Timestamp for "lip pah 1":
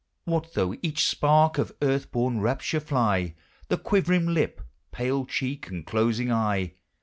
4.33-5.27